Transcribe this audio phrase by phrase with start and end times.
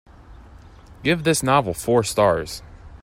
[1.03, 2.63] Give this novel four stars